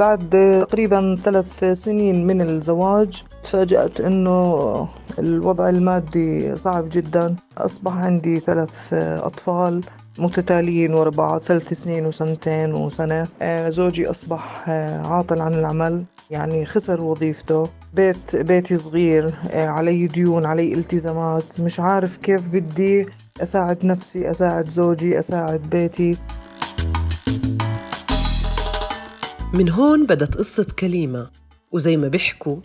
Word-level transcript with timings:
بعد 0.00 0.30
تقريبا 0.68 1.16
ثلاث 1.24 1.64
سنين 1.64 2.26
من 2.26 2.40
الزواج 2.40 3.22
تفاجأت 3.44 4.00
إنه 4.00 4.88
الوضع 5.18 5.68
المادي 5.68 6.56
صعب 6.56 6.88
جدا. 6.92 7.36
أصبح 7.58 7.96
عندي 7.96 8.40
ثلاث 8.40 8.92
أطفال 8.94 9.80
متتاليين 10.18 10.94
ورا 10.94 11.10
بعض 11.10 11.40
ثلاث 11.40 11.72
سنين 11.72 12.06
وسنتين 12.06 12.74
وسنة. 12.74 13.28
زوجي 13.68 14.10
أصبح 14.10 14.68
عاطل 15.04 15.40
عن 15.40 15.54
العمل 15.54 16.04
يعني 16.30 16.66
خسر 16.66 17.04
وظيفته. 17.04 17.68
بيت 17.94 18.36
بيتي 18.36 18.76
صغير 18.76 19.34
علي 19.52 20.06
ديون 20.06 20.46
علي 20.46 20.74
التزامات. 20.74 21.60
مش 21.60 21.80
عارف 21.80 22.16
كيف 22.16 22.48
بدي 22.48 23.06
أساعد 23.42 23.84
نفسي 23.84 24.30
أساعد 24.30 24.68
زوجي 24.70 25.18
أساعد 25.18 25.60
بيتي. 25.70 26.16
من 29.54 29.70
هون 29.70 30.06
بدت 30.06 30.36
قصة 30.36 30.66
كليمة 30.78 31.30
وزي 31.72 31.96
ما 31.96 32.08
بيحكوا 32.08 32.56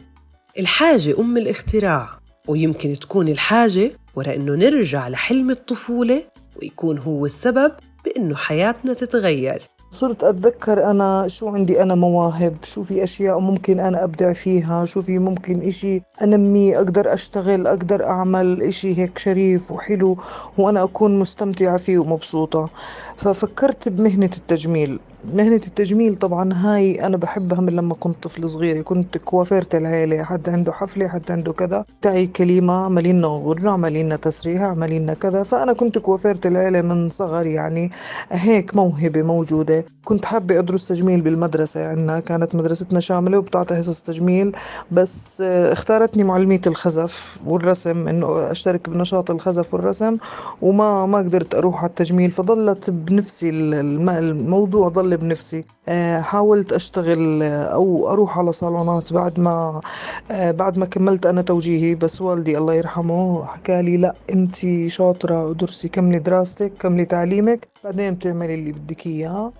الحاجة 0.60 1.20
أم 1.20 1.38
الاختراع 1.38 2.10
ويمكن 2.48 2.94
تكون 2.94 3.28
الحاجة 3.28 3.92
ورا 4.16 4.36
إنه 4.36 4.56
نرجع 4.56 5.08
لحلم 5.08 5.50
الطفولة 5.50 6.24
ويكون 6.62 7.00
هو 7.00 7.26
السبب 7.26 7.72
بإنه 8.06 8.36
حياتنا 8.36 8.94
تتغير. 8.94 9.62
صرت 9.92 10.24
أتذكر 10.24 10.92
أنا 10.92 11.28
شو 11.28 11.48
عندي 11.48 11.82
أنا 11.82 11.96
مواهب 11.96 12.58
شو 12.64 12.84
في 12.84 13.04
أشياء 13.04 13.40
ممكن 13.40 13.80
أنا 13.80 14.04
أبدع 14.04 14.34
فيها 14.34 14.86
شو 14.86 15.02
في 15.02 15.20
ممكن 15.20 15.62
إشي 15.62 16.02
أنميه 16.22 16.78
أقدر 16.78 17.14
أشتغل 17.14 17.68
أقدر 17.68 18.06
أعمل 18.06 18.62
إشي 18.62 18.98
هيك 18.98 19.18
شريف 19.18 19.72
وحلو 19.72 20.18
وأنا 20.58 20.84
أكون 20.84 21.20
مستمتعة 21.20 21.78
فيه 21.78 21.98
ومبسوطة. 21.98 22.70
ففكرت 23.18 23.90
بمهنة 23.90 24.32
التجميل. 24.38 25.00
مهنة 25.34 25.56
التجميل 25.56 26.16
طبعا 26.16 26.54
هاي 26.54 27.06
أنا 27.06 27.18
بحبها 27.18 27.62
من 27.62 27.74
لما 27.74 27.94
كنت 27.94 28.24
طفل 28.24 28.50
صغير. 28.50 28.82
كنت 28.82 29.18
كوافيرة 29.18 29.68
العيلة 29.74 30.24
حد 30.24 30.50
عنده 30.50 30.72
حفلة 30.72 31.08
حد 31.08 31.32
عنده 31.32 31.54
كذا. 31.54 31.86
تعي 32.02 32.28
كلمة 32.28 32.86
عملينا 32.86 33.28
غرة 33.28 33.72
عملينا 33.72 34.16
تسريح 34.16 34.62
عملينا 34.62 35.14
كذا. 35.14 35.44
فأنا 35.44 35.74
كنت 35.74 35.98
كوافيرة 35.98 36.40
العيلة 36.46 36.82
من 36.82 37.10
صغر 37.10 37.46
يعني 37.46 37.92
هيك 38.32 38.76
موهبة 38.76 39.22
موجودة. 39.22 39.86
كنت 40.04 40.26
حابة 40.26 40.60
أدرس 40.60 40.88
تجميل 40.88 41.22
بالمدرسة 41.22 41.88
عنا 41.88 42.20
كانت 42.20 42.56
مدرستنا 42.56 43.00
شاملة 43.00 43.38
وبتعطي 43.38 43.76
حصص 43.76 44.02
تجميل. 44.02 44.56
بس 44.92 45.42
اختارتني 45.42 46.24
معلمية 46.24 46.62
الخزف 46.68 47.40
والرسم 47.46 48.08
إنه 48.08 48.52
أشترك 48.52 48.90
بنشاط 48.90 49.32
الخزف 49.32 49.74
والرسم 49.74 50.18
وما 50.62 51.06
ما 51.06 51.18
قدرت 51.18 51.56
أروح 51.56 51.80
على 51.80 51.90
التجميل. 51.90 52.32
فضلت 52.32 52.90
بنفسي 52.90 53.50
الموضوع 53.50 54.90
ضل 54.90 55.15
بنفسي 55.16 55.66
آه، 55.90 56.22
حاولت 56.22 56.74
أشتغل 56.74 57.44
آه، 57.44 57.64
أو 57.64 58.10
أروح 58.12 58.38
على 58.38 58.54
صالونات 58.54 59.14
بعد 59.14 59.40
ما 59.40 59.82
آه، 60.32 60.52
بعد 60.52 60.78
ما 60.78 60.86
كملت 60.86 61.26
أنا 61.26 61.42
توجيهي. 61.42 61.96
بس 61.96 62.22
والدي 62.22 62.58
الله 62.58 62.74
يرحمه 62.74 63.46
حكى 63.46 63.82
لي 63.82 63.98
لا 63.98 64.14
أنت 64.30 64.56
شاطرة 64.88 65.46
ودرسي 65.46 65.88
كملي 65.88 66.20
دراستك 66.20 66.74
كملي 66.80 67.06
تعليمك 67.06 67.68
بعدين 67.84 68.14
بتعملي 68.14 68.54
اللي 68.54 68.72
بدك 68.72 69.08
إياه. 69.08 69.54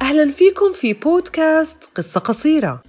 أهلا 0.00 0.30
فيكم 0.30 0.72
في 0.74 0.92
بودكاست 0.92 1.88
قصة 1.94 2.20
قصيرة. 2.20 2.82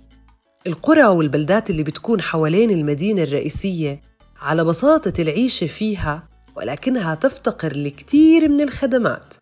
القرى 0.68 1.06
والبلدات 1.06 1.70
اللي 1.70 1.84
بتكون 1.84 2.22
حوالين 2.22 2.72
المدينة 2.72 3.24
الرئيسية 3.24 4.00
على 4.42 4.64
بساطة 4.64 5.14
العيشة 5.22 5.68
فيها 5.68 6.24
ولكنها 6.58 7.16
تفتقر 7.16 7.78
لكثير 7.78 8.50
من 8.50 8.62
الخدمات. 8.62 9.34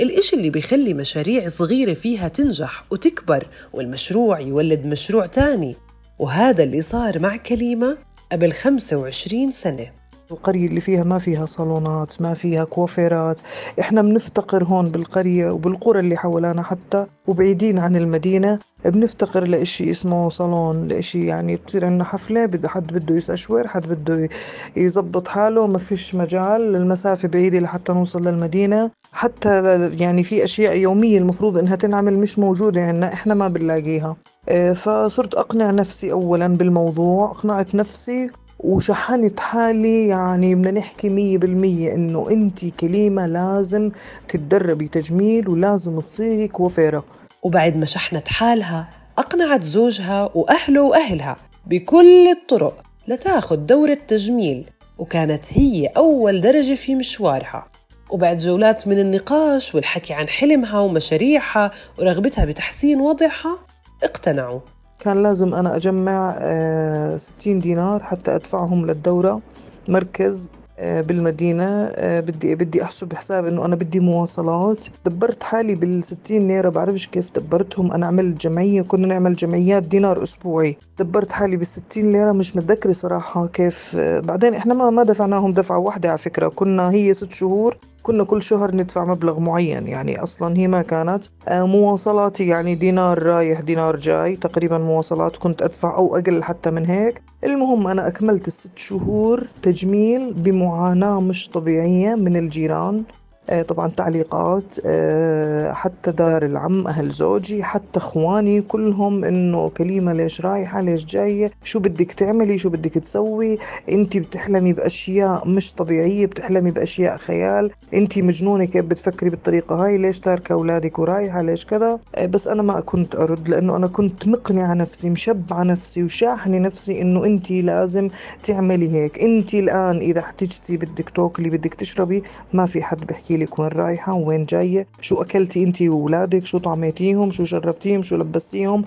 الإشي 0.00 0.36
اللي 0.36 0.50
بيخلي 0.50 0.94
مشاريع 0.94 1.48
صغيرة 1.48 1.94
فيها 1.94 2.28
تنجح 2.28 2.84
وتكبر 2.90 3.46
والمشروع 3.72 4.40
يولد 4.40 4.86
مشروع 4.86 5.26
تاني 5.26 5.76
وهذا 6.18 6.62
اللي 6.62 6.82
صار 6.82 7.18
مع 7.18 7.36
كليمة 7.36 7.98
قبل 8.32 8.52
25 8.52 9.50
سنة. 9.52 9.97
القرية 10.32 10.66
اللي 10.66 10.80
فيها 10.80 11.04
ما 11.04 11.18
فيها 11.18 11.46
صالونات 11.46 12.22
ما 12.22 12.34
فيها 12.34 12.64
كوافيرات. 12.64 13.38
إحنا 13.80 14.02
بنفتقر 14.02 14.64
هون 14.64 14.88
بالقرية 14.90 15.50
وبالقرى 15.50 16.00
اللي 16.00 16.16
حوالينا 16.16 16.62
حتى 16.62 17.06
وبعيدين 17.26 17.78
عن 17.78 17.96
المدينة 17.96 18.58
بنفتقر 18.84 19.44
لإشي 19.44 19.90
اسمه 19.90 20.28
صالون 20.28 20.86
لإشي 20.88 21.26
يعني 21.26 21.56
بتصير 21.56 21.84
عندنا 21.86 22.04
حفلة 22.04 22.46
بده 22.46 22.68
حد 22.68 22.92
بده 22.92 23.14
يسأشور 23.16 23.68
حد 23.68 23.86
بده 23.86 24.28
يزبط 24.76 25.28
حاله 25.28 25.66
ما 25.66 25.78
فيش 25.78 26.14
مجال 26.14 26.76
المسافة 26.76 27.28
بعيدة 27.28 27.58
لحتى 27.58 27.92
نوصل 27.92 28.28
للمدينة. 28.28 28.90
حتى 29.12 29.78
يعني 29.98 30.24
في 30.24 30.44
أشياء 30.44 30.76
يومية 30.76 31.18
المفروض 31.18 31.58
إنها 31.58 31.76
تنعمل 31.76 32.18
مش 32.18 32.38
موجودة 32.38 32.80
عندنا 32.80 33.12
إحنا 33.12 33.34
ما 33.34 33.48
بنلاقيها. 33.48 34.16
آه، 34.48 34.72
فصرت 34.72 35.34
أقنع 35.34 35.70
نفسي 35.70 36.12
أولا 36.12 36.46
بالموضوع 36.48 37.30
أقنعت 37.30 37.74
نفسي 37.74 38.30
وشحنت 38.58 39.40
حالي 39.40 40.08
يعني 40.08 40.54
بدنا 40.54 40.70
نحكي 40.70 41.08
مية 41.08 41.38
بالمية 41.38 41.94
إنه 41.94 42.30
أنت 42.30 42.64
كليمة 42.64 43.26
لازم 43.26 43.90
تتدربي 44.28 44.88
تجميل 44.88 45.48
ولازم 45.48 46.00
تصيري 46.00 46.48
كوافيرة. 46.48 47.04
وبعد 47.42 47.76
ما 47.76 47.84
شحنت 47.84 48.28
حالها 48.28 48.88
أقنعت 49.18 49.62
زوجها 49.62 50.30
وأهله 50.34 50.82
وأهلها 50.82 51.36
بكل 51.66 52.28
الطرق 52.28 52.82
لتاخد 53.08 53.66
دورة 53.66 53.98
تجميل 54.08 54.64
وكانت 54.98 55.44
هي 55.52 55.86
أول 55.86 56.40
درجة 56.40 56.74
في 56.74 56.94
مشوارها. 56.94 57.66
وبعد 58.10 58.36
جولات 58.36 58.88
من 58.88 58.98
النقاش 58.98 59.74
والحكي 59.74 60.14
عن 60.14 60.28
حلمها 60.28 60.80
ومشاريعها 60.80 61.70
ورغبتها 61.98 62.44
بتحسين 62.44 63.00
وضعها 63.00 63.58
اقتنعوا. 64.02 64.60
كان 64.98 65.22
لازم 65.22 65.54
أنا 65.54 65.76
أجمع 65.76 66.34
آه، 66.38 67.16
ستين 67.16 67.58
دينار 67.58 68.02
حتى 68.02 68.34
أدفعهم 68.34 68.86
للدورة 68.86 69.40
مركز 69.88 70.50
آه، 70.78 71.00
بالمدينة 71.00 71.64
آه، 71.94 72.20
بدي 72.20 72.54
بدي 72.54 72.82
أحسب 72.82 73.12
حساب 73.14 73.46
إنه 73.46 73.64
أنا 73.64 73.76
بدي 73.76 74.00
مواصلات. 74.00 74.86
دبرت 75.04 75.42
حالي 75.42 75.74
بالستين 75.74 76.48
ليرة 76.48 76.68
بعرفش 76.68 77.06
كيف 77.06 77.30
دبرتهم. 77.32 77.92
أنا 77.92 78.06
عملت 78.06 78.40
جمعية 78.40 78.82
كنا 78.82 79.06
نعمل 79.06 79.36
جمعيات 79.36 79.82
دينار 79.82 80.22
أسبوعي. 80.22 80.76
دبرت 80.98 81.32
حالي 81.32 81.56
بالستين 81.56 82.10
ليرة 82.10 82.32
مش 82.32 82.56
متذكرة 82.56 82.92
صراحة 82.92 83.46
كيف. 83.46 83.96
بعدين 83.96 84.54
إحنا 84.54 84.74
ما 84.74 84.90
ما 84.90 85.02
دفعناهم 85.02 85.52
دفعة 85.52 85.78
واحدة 85.78 86.08
على 86.08 86.18
فكرة. 86.18 86.48
كنا 86.48 86.90
هي 86.90 87.14
ست 87.14 87.32
شهور 87.32 87.76
كنا 88.08 88.24
كل 88.24 88.42
شهر 88.42 88.76
ندفع 88.76 89.04
مبلغ 89.04 89.40
معين 89.40 89.86
يعني 89.86 90.22
أصلا 90.22 90.56
هي 90.56 90.68
ما 90.68 90.82
كانت. 90.82 91.24
آه، 91.48 91.66
مواصلاتي 91.66 92.46
يعني 92.46 92.74
دينار 92.74 93.22
رايح 93.22 93.60
دينار 93.60 93.96
جاي 93.96 94.36
تقريبا 94.36 94.78
مواصلات 94.78 95.36
كنت 95.36 95.62
أدفع 95.62 95.96
أو 95.96 96.16
أقل 96.16 96.42
حتى 96.42 96.70
من 96.70 96.86
هيك. 96.86 97.22
المهم 97.44 97.86
أنا 97.86 98.08
أكملت 98.08 98.46
الست 98.46 98.78
شهور 98.78 99.46
تجميل 99.62 100.32
بمعاناة 100.32 101.20
مش 101.20 101.48
طبيعية 101.48 102.14
من 102.14 102.36
الجيران. 102.36 103.04
طبعا 103.48 103.88
تعليقات 103.90 104.74
آه، 104.86 105.72
حتى 105.72 106.12
دار 106.12 106.44
العم 106.44 106.86
أهل 106.86 107.10
زوجي 107.10 107.62
حتى 107.64 107.98
إخواني 107.98 108.62
كلهم 108.62 109.24
إنه 109.24 109.68
كليمة 109.68 110.12
ليش 110.12 110.40
رايحة 110.40 110.80
ليش 110.80 111.04
جاية 111.04 111.50
شو 111.64 111.78
بدك 111.80 112.12
تعملي 112.12 112.58
شو 112.58 112.68
بدك 112.70 112.94
تسوي 112.94 113.58
أنت 113.88 114.16
بتحلمي 114.16 114.72
بأشياء 114.72 115.48
مش 115.48 115.74
طبيعية 115.74 116.26
بتحلمي 116.26 116.70
بأشياء 116.70 117.16
خيال 117.16 117.70
أنت 117.94 118.18
مجنونة 118.18 118.64
كيف 118.64 118.84
بتفكري 118.84 119.30
بالطريقة 119.30 119.84
هاي 119.84 119.98
ليش 119.98 120.20
تاركة 120.20 120.52
أولادك 120.52 120.98
ورايحة 120.98 121.42
ليش 121.42 121.66
كذا؟ 121.66 121.98
آه، 122.14 122.26
بس 122.26 122.48
أنا 122.48 122.62
ما 122.62 122.80
كنت 122.80 123.14
أرد 123.16 123.48
لأنه 123.48 123.76
أنا 123.76 123.86
كنت 123.86 124.28
مقنعة 124.28 124.74
نفسي 124.74 125.10
مشبعة 125.10 125.62
نفسي 125.62 126.02
وشاحنة 126.02 126.58
نفسي 126.58 127.00
إنه 127.02 127.24
أنت 127.24 127.50
لازم 127.50 128.08
تعملي 128.42 128.92
هيك. 128.92 129.18
أنت 129.18 129.54
الآن 129.54 129.98
إذا 129.98 130.20
احتجتي 130.20 130.76
بدك 130.76 131.10
تاكلي 131.10 131.50
بدك 131.50 131.74
تشربي 131.74 132.22
ما 132.52 132.66
في 132.66 132.82
حد 132.82 133.06
بحكي 133.06 133.37
لك 133.40 133.58
وين 133.58 133.68
رايحة 133.68 134.14
وين 134.14 134.44
جاية 134.44 134.86
شو 135.00 135.22
أكلتي 135.22 135.64
أنت 135.64 135.82
وولادك 135.82 136.46
شو 136.46 136.58
طعميتيهم 136.58 137.30
شو 137.30 137.44
شربتيهم 137.44 138.02
شو 138.02 138.16
لبستيهم. 138.16 138.84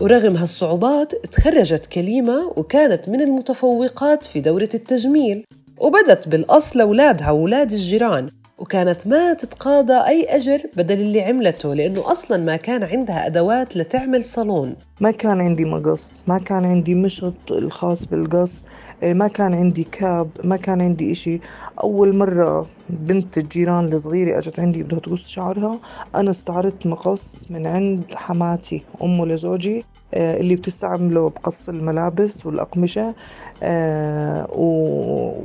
ورغم 0.00 0.36
هالصعوبات 0.36 1.14
تخرجت 1.14 1.86
كليمة 1.86 2.52
وكانت 2.56 3.08
من 3.08 3.20
المتفوقات 3.20 4.24
في 4.24 4.40
دورة 4.40 4.68
التجميل 4.74 5.44
وبدت 5.78 6.28
بالأصل 6.28 6.78
لأولادها 6.78 7.30
وولاد 7.30 7.72
الجيران. 7.72 8.30
وكانت 8.58 9.06
ما 9.06 9.34
تتقاضى 9.34 9.92
أي 9.92 10.24
أجر 10.36 10.62
بدل 10.76 11.00
اللي 11.00 11.22
عملته 11.22 11.74
لأنه 11.74 12.12
أصلا 12.12 12.36
ما 12.44 12.56
كان 12.56 12.84
عندها 12.84 13.26
أدوات 13.26 13.76
لتعمل 13.76 14.24
صالون. 14.24 14.74
ما 15.00 15.10
كان 15.10 15.40
عندي 15.40 15.64
مقص 15.64 16.24
ما 16.26 16.38
كان 16.38 16.64
عندي 16.64 16.94
مشط 16.94 17.52
الخاص 17.52 18.06
بالقص 18.06 18.64
إيه، 19.02 19.14
ما 19.14 19.28
كان 19.28 19.54
عندي 19.54 19.84
كاب 19.84 20.30
ما 20.44 20.56
كان 20.56 20.80
عندي 20.80 21.12
إشي. 21.12 21.40
أول 21.82 22.16
مرة 22.16 22.66
بنت 22.90 23.38
الجيران 23.38 23.92
الصغيرة 23.92 24.38
أجت 24.38 24.60
عندي 24.60 24.82
بدها 24.82 24.98
تقص 24.98 25.28
شعرها 25.28 25.78
أنا 26.14 26.30
استعرضت 26.30 26.86
مقص 26.86 27.46
من 27.50 27.66
عند 27.66 28.04
حماتي 28.14 28.82
أمه 29.02 29.26
لزوجي. 29.26 29.84
اللي 30.14 30.56
بتستعمله 30.56 31.28
بقص 31.30 31.68
الملابس 31.68 32.46
والأقمشة 32.46 33.14
إيه، 33.62 34.46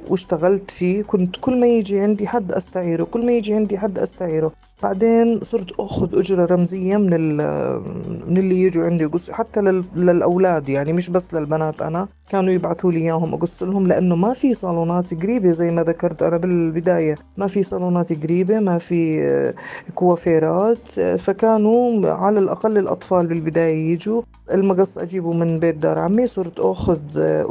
واشتغلت 0.09 0.71
فيه. 0.71 1.03
كنت 1.03 1.35
كل 1.41 1.59
ما 1.59 1.67
يجي 1.67 1.99
عندي 1.99 2.27
حد 2.27 2.51
أستعيره 2.51 3.03
كل 3.03 3.25
ما 3.25 3.31
يجي 3.31 3.53
عندي 3.53 3.77
حد 3.77 3.99
أستعيره. 3.99 4.51
بعدين 4.83 5.39
صرت 5.41 5.71
أخذ 5.79 6.19
أجرة 6.19 6.45
رمزية 6.45 6.97
من 6.97 7.37
من 8.27 8.37
اللي 8.37 8.61
يجوا 8.61 8.85
عندي 8.85 9.03
يقص 9.03 9.31
حتى 9.31 9.61
للأولاد 9.95 10.69
يعني 10.69 10.93
مش 10.93 11.09
بس 11.09 11.33
للبنات. 11.33 11.81
أنا 11.81 12.07
كانوا 12.29 12.53
يبعثوا 12.53 12.91
لي 12.91 12.97
إياهم 12.99 13.33
أقص 13.33 13.63
لهم 13.63 13.87
لأنه 13.87 14.15
ما 14.15 14.33
في 14.33 14.53
صالونات 14.53 15.23
قريبة 15.23 15.51
زي 15.51 15.71
ما 15.71 15.83
ذكرت 15.83 16.23
أنا 16.23 16.37
بالبداية. 16.37 17.15
ما 17.37 17.47
في 17.47 17.63
صالونات 17.63 18.23
قريبة 18.23 18.59
ما 18.59 18.77
في 18.77 19.53
كوافيرات 19.95 20.89
فكانوا 20.99 22.09
على 22.09 22.39
الأقل 22.39 22.77
الأطفال 22.77 23.27
بالبداية 23.27 23.91
يجوا. 23.91 24.21
المقص 24.53 24.97
أجيبه 24.97 25.33
من 25.33 25.59
بيت 25.59 25.75
دار 25.75 25.99
عمي 25.99 26.27
صرت 26.27 26.59
أخذ 26.59 26.99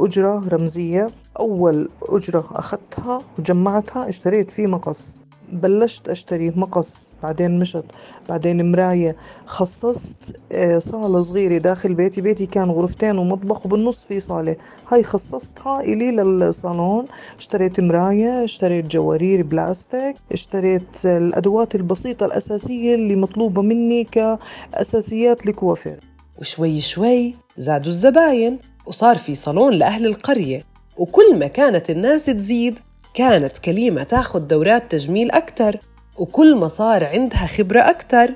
أجرة 0.05 0.47
رمزية. 0.49 1.09
أول 1.39 1.89
أجرة 2.09 2.45
أخذتها 2.51 3.21
وجمعتها 3.39 4.09
اشتريت 4.09 4.51
فيه 4.51 4.67
مقص. 4.67 5.19
بلشت 5.53 6.09
أشتري 6.09 6.49
مقص 6.55 7.11
بعدين 7.23 7.59
مشط 7.59 7.85
بعدين 8.29 8.71
مراية. 8.71 9.15
خصصت 9.45 10.35
آه، 10.51 10.79
صالة 10.79 11.21
صغيرة 11.21 11.57
داخل 11.57 11.93
بيتي 11.93 12.21
بيتي 12.21 12.45
كان 12.45 12.69
غرفتين 12.69 13.17
ومطبخ 13.17 13.65
وبالنص 13.65 14.05
في 14.05 14.19
صالة. 14.19 14.55
هاي 14.91 15.03
خصصتها 15.03 15.81
إلي 15.81 16.11
للصالون. 16.11 17.05
اشتريت 17.39 17.79
مراية 17.79 18.43
اشتريت 18.43 18.85
جوارير 18.85 19.43
بلاستيك 19.43 20.15
اشتريت 20.31 21.05
الأدوات 21.05 21.75
البسيطة 21.75 22.25
الأساسية 22.25 22.95
اللي 22.95 23.15
مطلوبة 23.15 23.61
مني 23.61 24.03
كأساسيات 24.03 25.47
الكوافير. 25.47 25.99
وشوي 26.41 26.81
شوي 26.81 27.35
زادوا 27.57 27.87
الزباين 27.87 28.59
وصار 28.85 29.15
في 29.15 29.35
صالون 29.35 29.73
لأهل 29.73 30.05
القرية. 30.05 30.65
وكل 30.97 31.39
ما 31.39 31.47
كانت 31.47 31.89
الناس 31.89 32.25
تزيد 32.25 32.79
كانت 33.13 33.57
كليمة 33.57 34.03
تاخد 34.03 34.47
دورات 34.47 34.91
تجميل 34.91 35.31
أكتر 35.31 35.79
وكل 36.17 36.55
ما 36.55 36.67
صار 36.67 37.05
عندها 37.05 37.47
خبرة 37.47 37.79
أكتر. 37.79 38.29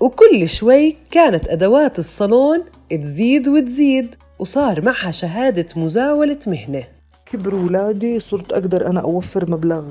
وكل 0.00 0.48
شوي 0.48 0.96
كانت 1.10 1.48
أدوات 1.48 1.98
الصالون 1.98 2.64
تزيد 2.90 3.48
وتزيد 3.48 4.14
وصار 4.38 4.84
معها 4.84 5.10
شهادة 5.10 5.66
مزاولة 5.76 6.38
مهنة. 6.46 6.84
كبروا 7.32 7.62
أولادي 7.62 8.20
صرت 8.20 8.52
أقدر 8.52 8.86
أنا 8.86 9.00
أوفر 9.00 9.50
مبلغ 9.50 9.84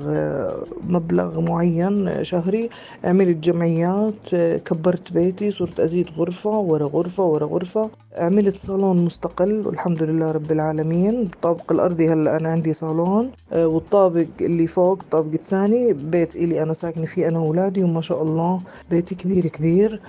مبلغ 0.88 1.40
معين 1.40 2.24
شهري. 2.24 2.68
عملت 3.04 3.36
جمعيات 3.36 4.34
كبرت 4.64 5.12
بيتي 5.12 5.50
صرت 5.50 5.80
أزيد 5.80 6.06
غرفة 6.18 6.58
ورا 6.58 6.86
غرفة 6.86 7.24
ورا 7.24 7.46
غرفة. 7.46 7.90
عملت 8.16 8.56
صالون 8.56 9.04
مستقل 9.04 9.66
والحمد 9.66 10.02
لله 10.02 10.30
رب 10.32 10.52
العالمين. 10.52 11.22
الطابق 11.22 11.72
الأرضي 11.72 12.08
هلأ 12.08 12.36
أنا 12.36 12.48
عندي 12.48 12.72
صالون 12.72 13.30
والطابق 13.52 14.26
اللي 14.40 14.66
فوق 14.66 14.98
الطابق 15.02 15.32
الثاني 15.32 15.92
بيت 15.92 16.36
إلي 16.36 16.62
أنا 16.62 16.72
ساكنة 16.72 17.04
فيه 17.04 17.28
أنا 17.28 17.38
وأولادي 17.38 17.82
وما 17.84 18.00
شاء 18.00 18.22
الله 18.22 18.60
بيتي 18.90 19.14
كبير 19.14 19.46
كبير. 19.46 20.00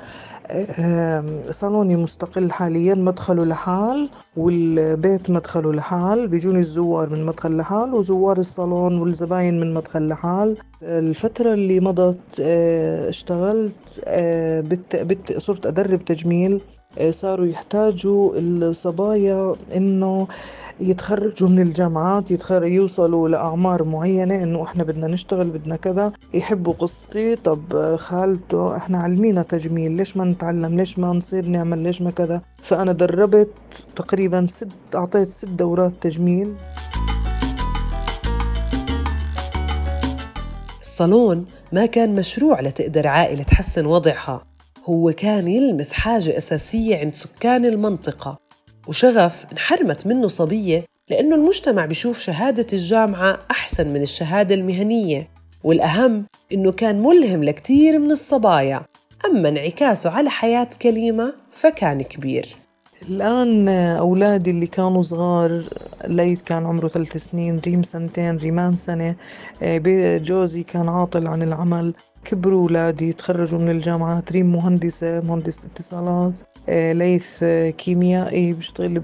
صالوني 1.51 1.95
مستقل 1.95 2.51
حاليا 2.51 2.95
مدخله 2.95 3.45
لحال 3.45 4.09
والبيت 4.37 5.29
مدخله 5.29 5.73
لحال 5.73 6.27
بيجوني 6.27 6.59
الزوار 6.59 7.09
من 7.09 7.25
مدخل 7.25 7.57
لحال 7.57 7.93
وزوار 7.93 8.37
الصالون 8.37 9.01
والزباين 9.01 9.59
من 9.59 9.73
مدخل 9.73 10.07
لحال 10.07 10.57
الفترة 10.83 11.53
اللي 11.53 11.79
مضت 11.79 12.39
آه، 12.41 13.09
اشتغلت 13.09 14.03
آه،. 14.05 14.63
صرت 15.37 15.65
أدرب 15.65 16.05
تجميل 16.05 16.61
صاروا 17.09 17.45
يحتاجوا 17.45 18.33
الصبايا 18.35 19.55
إنه 19.75 20.27
يتخرجوا 20.79 21.49
من 21.49 21.59
الجامعات 21.59 22.31
يتخرج 22.31 22.71
يوصلوا 22.71 23.29
لأعمار 23.29 23.83
معينة 23.83 24.43
إنه 24.43 24.63
إحنا 24.63 24.83
بدنا 24.83 25.07
نشتغل 25.07 25.49
بدنا 25.49 25.75
كذا. 25.75 26.11
يحبوا 26.33 26.73
قصتي. 26.73 27.35
طب 27.35 27.95
خالته 27.95 28.77
إحنا 28.77 28.97
علمينا 28.97 29.41
تجميل 29.41 29.91
ليش 29.91 30.17
ما 30.17 30.23
نتعلم؟ 30.23 30.77
ليش 30.77 30.99
ما 30.99 31.07
نصير 31.07 31.45
نعمل؟ 31.45 31.79
ليش 31.79 32.01
ما 32.01 32.11
كذا؟ 32.11 32.41
فأنا 32.61 32.91
دربت 32.91 33.53
تقريبا 33.95 34.45
ست 34.49 34.67
أعطيت 34.95 35.31
ست 35.31 35.49
دورات 35.49 35.95
تجميل. 36.01 36.53
الصالون 40.81 41.45
ما 41.71 41.85
كان 41.85 42.15
مشروع 42.15 42.61
لتقدر 42.61 43.07
عائلة 43.07 43.43
تحسن 43.43 43.85
وضعها. 43.85 44.52
هو 44.85 45.11
كان 45.11 45.47
يلمس 45.47 45.93
حاجة 45.93 46.37
أساسية 46.37 46.97
عند 46.97 47.15
سكان 47.15 47.65
المنطقة 47.65 48.37
وشغف 48.87 49.45
انحرمت 49.51 50.07
منه 50.07 50.27
صبية 50.27 50.85
لأنه 51.09 51.35
المجتمع 51.35 51.85
بيشوف 51.85 52.19
شهادة 52.19 52.67
الجامعة 52.73 53.39
أحسن 53.51 53.87
من 53.87 54.01
الشهادة 54.01 54.55
المهنية 54.55 55.29
والأهم 55.63 56.25
إنه 56.53 56.71
كان 56.71 57.03
ملهم 57.03 57.43
لكتير 57.43 57.99
من 57.99 58.11
الصبايا. 58.11 58.81
أما 59.25 59.49
انعكاسه 59.49 60.09
على 60.09 60.29
حياة 60.29 60.69
كليمة 60.81 61.33
فكان 61.51 62.01
كبير. 62.01 62.55
الآن 63.09 63.69
أولادي 63.69 64.49
اللي 64.49 64.67
كانوا 64.67 65.01
صغار 65.01 65.63
ليث 66.07 66.41
كان 66.41 66.65
عمره 66.65 66.87
ثلاث 66.87 67.17
سنين 67.17 67.59
ريم 67.59 67.83
سنتين 67.83 68.35
ريمان 68.35 68.75
سنة 68.75 69.15
جوزي 70.17 70.63
كان 70.63 70.89
عاطل 70.89 71.27
عن 71.27 71.43
العمل. 71.43 71.93
كبروا 72.25 72.61
أولادي 72.61 73.13
تخرجوا 73.13 73.59
من 73.59 73.69
الجامعات 73.69 74.31
ريم 74.31 74.51
مهندسة 74.51 75.21
مهندسة 75.21 75.67
اتصالات 75.67 76.39
آه، 76.69 76.93
ليث 76.93 77.43
آه، 77.43 77.69
كيميائي 77.69 78.53
بيشتغل 78.53 79.03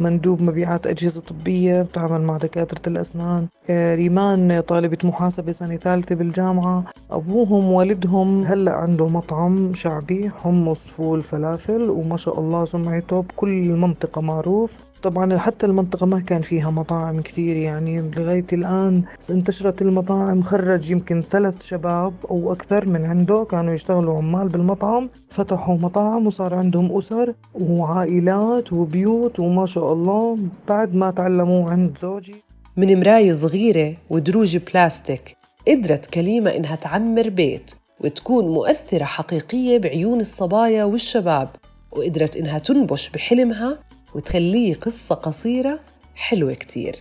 بمندوب 0.00 0.42
مبيعات 0.42 0.86
أجهزة 0.86 1.20
طبية 1.20 1.82
بتعامل 1.82 2.20
مع 2.22 2.36
دكاترة 2.36 2.82
الأسنان 2.86 3.46
آه، 3.70 3.94
ريمان 3.94 4.60
طالبة 4.60 4.98
محاسبة 5.04 5.52
سنة 5.52 5.76
ثالثة 5.76 6.14
بالجامعة. 6.14 6.84
أبوهم 7.10 7.64
والدهم 7.64 8.42
هلأ 8.42 8.72
عنده 8.72 9.08
مطعم 9.08 9.74
شعبي 9.74 10.30
حمص 10.30 10.88
فول 10.90 11.22
فلافل 11.22 11.90
وما 11.90 12.16
شاء 12.16 12.40
الله 12.40 12.64
سمعته 12.64 13.22
بكل 13.22 13.48
المنطقة 13.48 14.20
معروف. 14.20 14.80
طبعا 15.02 15.38
حتى 15.38 15.66
المنطقة 15.66 16.06
ما 16.06 16.20
كان 16.20 16.40
فيها 16.40 16.70
مطاعم 16.70 17.20
كثير 17.20 17.56
يعني 17.56 18.00
لغاية 18.16 18.46
الآن 18.52 19.02
انتشرت 19.30 19.82
المطاعم 19.82 20.42
خرج 20.42 20.90
يمكن 20.90 21.20
ثلاث 21.20 21.62
شباب 21.62 22.14
أو 22.30 22.52
أكثر 22.52 22.88
من 22.88 23.04
عنده 23.04 23.44
كانوا 23.44 23.74
يشتغلوا 23.74 24.18
عمال 24.18 24.48
بالمطعم 24.48 25.10
فتحوا 25.30 25.78
مطاعم 25.78 26.26
وصار 26.26 26.54
عندهم 26.54 26.98
أسر 26.98 27.34
وعائلات 27.54 28.72
وبيوت 28.72 29.40
وما 29.40 29.66
شاء 29.66 29.92
الله 29.92 30.38
بعد 30.68 30.94
ما 30.94 31.10
تعلموا 31.10 31.70
عند 31.70 31.98
زوجي. 31.98 32.34
من 32.76 33.00
مراية 33.00 33.32
صغيرة 33.32 33.96
ودروج 34.10 34.56
بلاستيك 34.56 35.36
قدرت 35.68 36.06
كليمة 36.06 36.50
إنها 36.50 36.76
تعمر 36.76 37.28
بيت 37.28 37.74
وتكون 38.00 38.44
مؤثرة 38.44 39.04
حقيقية 39.04 39.78
بعيون 39.78 40.20
الصبايا 40.20 40.84
والشباب 40.84 41.48
وقدرت 41.92 42.36
إنها 42.36 42.58
تنبش 42.58 43.10
بحلمها 43.10 43.78
وتخليه 44.14 44.74
قصة 44.74 45.14
قصيرة 45.14 45.80
حلوة 46.14 46.54
كتير. 46.54 46.96